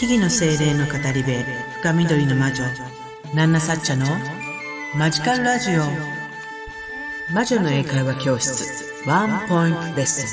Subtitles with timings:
[0.00, 1.30] 木々の精霊の語り部
[1.82, 2.64] 深緑の魔女
[3.34, 4.06] ナンナサッチャの
[4.96, 5.82] マジカルラジオ。
[7.34, 10.24] 魔女の英会話教室ワンポイントレッス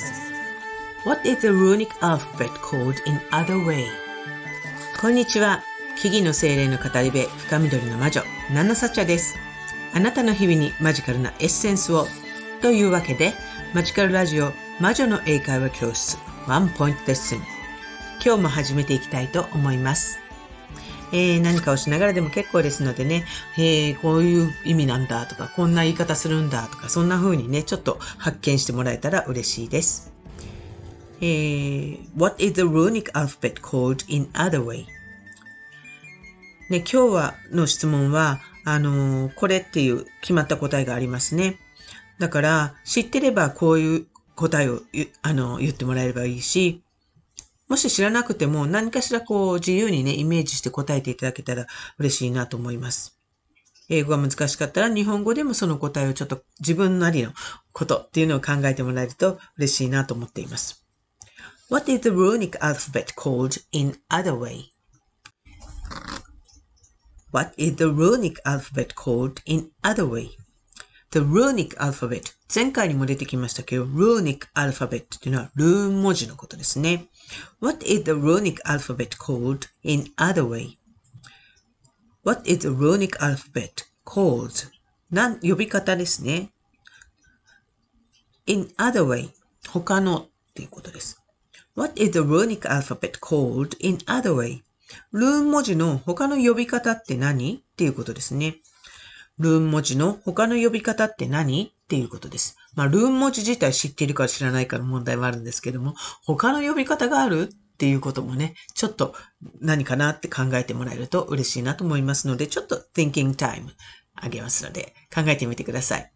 [1.04, 1.10] ン。
[1.10, 3.88] What is the runic alphabet called in other way?
[5.02, 5.62] こんにちは
[6.02, 8.22] 木々の精霊の語り部深緑の魔女
[8.54, 9.36] ナンナサッチャです。
[9.94, 12.08] あなたの日々にマジカルなエッセンスを
[12.62, 13.34] というわけで
[13.74, 17.57] マジカルラジオ魔女の英会話教室ワンポイントレッスン。
[18.24, 20.20] 今日も始めていきたいと思います。
[21.14, 23.24] えー、何かをしながらでも結構ですのでね、
[23.58, 30.14] えー、こういう意味なんだとか、こんな言い方するんだとか、そんな風にね、ちょっと発見してもらえたら嬉しいです。
[31.22, 34.86] えー、What is the runic alphabet called in other way?
[36.70, 41.60] ね、今日はの質問は、あのー、これっていう決まった答えがありますね。
[42.20, 44.82] だから、知ってればこういう答えを
[45.22, 46.84] あの言ってもらえればいいし、
[47.68, 51.68] もし知らなくても何かしらこう自由にね、イメージして答えていただけたら
[51.98, 53.18] 嬉しいなと思います。
[53.90, 57.32] 英語が難しかったら日本語でもその答えをちょっと自分なりの
[57.72, 60.86] ことっていうのを考えてもらえると嬉しいなと思っています。
[61.70, 64.72] What is the runic alphabet called in other way?
[67.32, 70.30] What is the runic alphabet called in other way?
[71.18, 77.08] The runic alphabet 前回にも出てきましたけど、runic alphabet っていうのはルーン文字のことですね。
[77.60, 80.78] What is the runic alphabet called in other way?
[82.24, 84.70] What is the runic alphabet called?
[85.10, 86.52] なん、呼び方ですね。
[88.46, 89.32] in other way
[89.68, 91.20] 他のっていうことです。
[91.76, 94.62] What is the runic alphabet called in other way?
[95.14, 98.58] ルーン文字の他の呼び方って何っていうことですね。
[99.40, 101.74] ルーン文字の他の呼び方って何？
[101.74, 102.58] っていうことです。
[102.76, 107.50] まあ、ルーン文字自体知っているか知らないかの問題もあるんですけども、他の呼び方がある？
[107.50, 109.14] っていうこともね、ちょっと
[109.62, 113.68] 何かなって考えてもらえると嬉しいなと思いますので、ちょっと thinking time
[114.16, 116.12] あげますので、考えてみてください。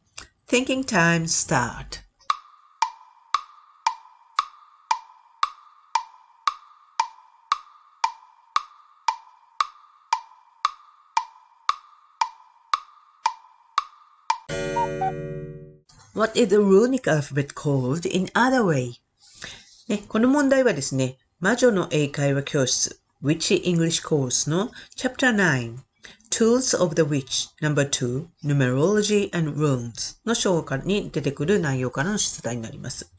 [0.50, 2.11] thinking time start.
[16.14, 18.94] What is the runic alphabet called in other way?
[19.88, 25.78] ね、この問題はですね、魔女の英会話教室 Witchy English Course の Chapter 9
[26.30, 33.12] Tools of the Witch No.2 Numerology and Runes の章に出てくる内容からの出題になります。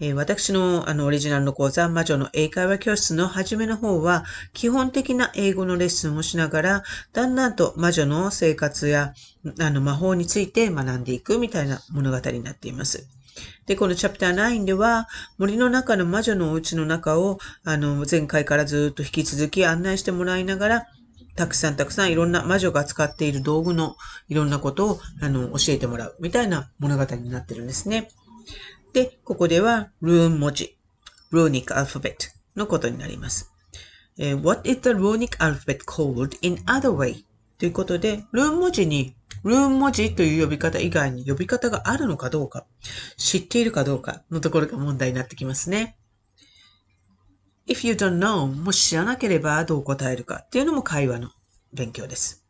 [0.00, 9.12] えー、私のあのオリジナルの講座、魔女の英会話教室の初めの方は、基本的な英語のレッスンをしながら、だんだんと魔女の生活や
[9.60, 13.08] あの魔法について学んでいくみたいな物語になっています。
[13.66, 20.86] で、このチャプター9では、森の中の魔女のお家の中を、あの、前回からずっと引き続き案内してもらいながら、
[21.38, 23.94] たくさんたくさんいろんな魔女が使っている道具の
[24.28, 28.08] いろんなことを、あの、教えてもらうみたいな物語になってるんですね。
[28.92, 30.76] で、ここでは、ルーン文字、
[31.30, 33.52] ルーニックアルファベットのことになります。
[34.18, 37.22] え、What is the runic alphabet called in other way?
[37.58, 42.66] ということで、ルーン文字に、ルーン文字という呼び方以外に呼び方があるのかどうか、
[43.16, 45.96] 知っているかどうかのところが問題になってきますね。
[47.68, 51.30] If you don't know, もし知らなければどう答えるかっていうのも会話の
[51.74, 52.42] 勉強です。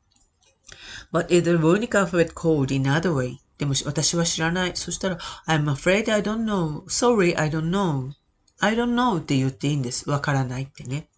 [1.11, 3.39] What is the runic alphabet called in other way?
[3.59, 4.73] でも私は知らない。
[4.77, 5.19] そしたら、
[5.49, 10.09] I'm afraid I don't know.Sorry, I don't know.I don't know って言っていいんです。
[10.09, 11.09] わからないってね。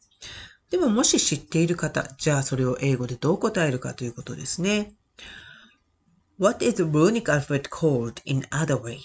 [0.71, 4.95] でももし知っている方、じゃあそれを英語でどう答えるかということですね。
[6.39, 9.01] What is the runic alphabet called in other way?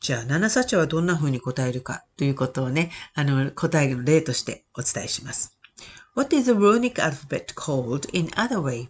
[0.00, 5.58] じゃあ、七サチャはどんな風に答えるかということをね、あの、答えの例としてお伝えします。
[6.14, 8.88] What is the runic alphabet called in other way?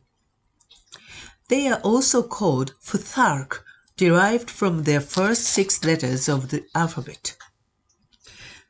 [1.49, 3.63] They are also called Futhark,
[3.97, 7.37] derived from their first six letters of the alphabet.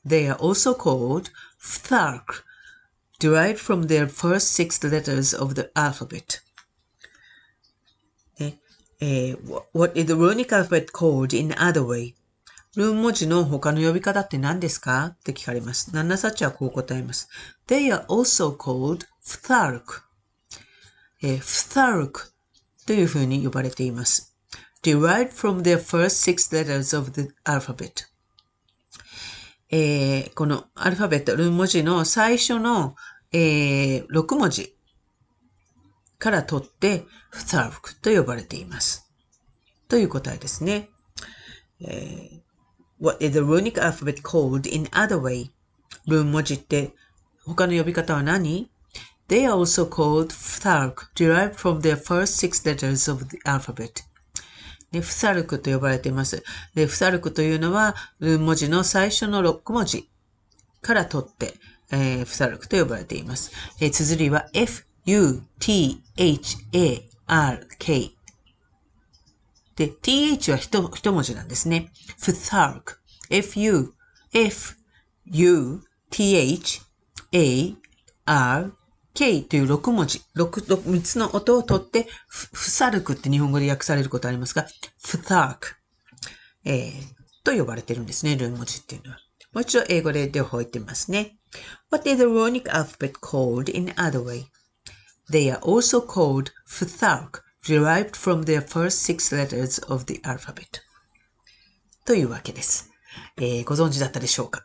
[0.04, 2.44] They are also called Futhark,
[3.18, 6.40] derived from their first six letters of the alphabet.
[8.98, 9.34] Eh,
[9.72, 12.14] what is the runic alphabet called in other way?
[12.75, 15.07] ルーン文字の他の呼び方って何ですか？
[15.07, 15.93] って聞かれます。
[15.93, 17.29] ナンナサッチはこう答えます
[17.67, 19.81] ？They are also called Futhark.
[21.21, 22.31] えー、Futhark
[22.87, 24.37] というふうに呼ばれています。
[24.83, 28.07] derived from their first six letters of the alphabet.
[29.69, 32.95] えー、このアルファベット、ルーン文字の最初の、
[33.31, 34.75] えー、6文字
[36.19, 39.11] から取って、フタルクと呼ばれています。
[39.87, 40.89] という答えですね。
[41.81, 42.41] えー、
[43.01, 45.49] What is the runic alphabet called in other way?
[46.05, 46.93] ルーン文字って
[47.43, 48.69] 他の呼び方は何
[49.27, 54.03] ?They are also called Phthalk, derived from their first six letters of the alphabet.
[54.91, 56.43] で、フサルクと呼ばれています。
[56.75, 60.07] で、フサルクというのは、ルーン文字の最初の6文字
[60.83, 61.55] から取って、
[61.91, 63.51] えー、フサルクと呼ばれています。
[63.79, 68.11] えー、綴りは F, U, T, H, A, R, K。
[69.81, 71.91] で、th は一一文字なんですね。
[72.19, 72.99] フサルク。
[73.31, 73.93] F, U,
[74.33, 74.75] F,
[75.25, 75.81] U,
[76.11, 76.81] T, H,
[77.31, 77.75] A,
[78.25, 78.73] R,
[79.15, 84.67] K という6文字、6、3つの音を取って、フサルクって日本語で訳されることありますが、
[85.03, 85.75] フサーク、
[86.65, 86.91] えー、
[87.43, 89.17] と呼ばれてるんですね、ルー文字っていうのは。
[89.53, 91.37] もう一度英語で両方言ってみますね。
[91.89, 94.45] What is the Runic alphabet called in other way?
[95.29, 100.81] They are also called Futhark, derived from their first six letters of the alphabet.
[102.05, 102.91] というわけです。
[103.37, 104.63] えー、ご存知だったでしょうか？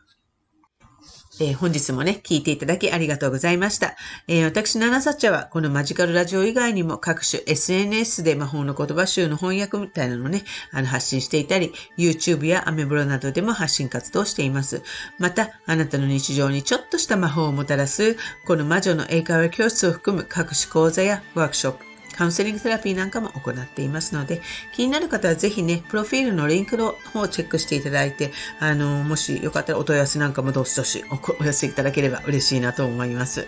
[1.39, 3.95] えー、本日もね、聞いていただきありがとうございました。
[4.27, 14.81] えー、私、ナナサッチャは、このマジカルラジオ以外にも各種 SNS で魔法の言葉集の翻訳みたいなのをね、あの、発信していたり、YouTube やアメブロなどでも発信活動しています。
[15.19, 18.17] また、あなたの日常にちょっとした魔法をもたらす、
[18.47, 21.86] この魔女の英会話教室を含む各種講座やワークショップ、
[22.17, 24.41] カウンセリングセラピーなんかも行っていますので、
[24.73, 31.05] 気になる方はぜひね、プロフィールのリンクの方をチェックしていただいて、あの、もしよかったらお問い合わせなんかもどしどし
[31.39, 33.47] お寄せいただければ嬉しいなと思います。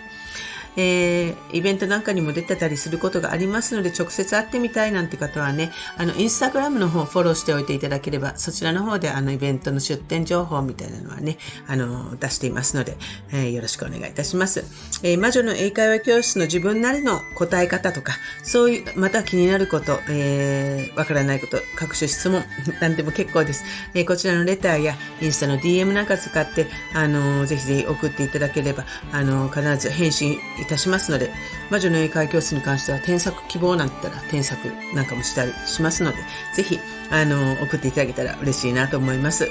[0.76, 12.96] えー、イベントなんかにも出てたりすることがありますので、直接会ってみたいなんて方はね、あの、インスタグラムの方フォローしておいていただければ、そちらの方であの、イベントの出店情報みたいなのはね、あの、出していますので、
[13.32, 14.64] えー、よろしくお願いいたします。
[15.02, 18.12] えー、魔女の英会話教室の自分なりの答え方とか、
[18.42, 22.44] そういう、また気になること、えー、わからないこと、各種質問、
[22.80, 23.64] 何でも結構です。
[23.94, 31.30] えー、こちらのレターやインスタの DM なんか使って、あの、ぜひぜひ送っていただければ、あの、必ず返信いたしますので、
[31.70, 36.18] 魔女の英会教室に関しては添削希望なんて言ったら添削なんかもしたりしますので、
[36.54, 36.78] ぜひ、
[37.10, 39.48] あの、送っていただけたら嬉しいなと思います。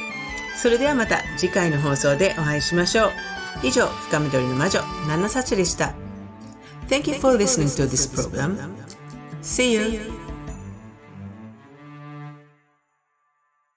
[0.56, 3.12] それではまた次回の放送でお会いしましょう。
[3.64, 5.94] 以上、深緑の魔女、ナナサチでした。
[6.90, 8.58] Thank you for listening to this program.
[9.42, 10.19] See you!